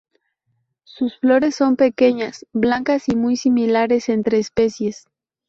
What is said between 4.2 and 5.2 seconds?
especies.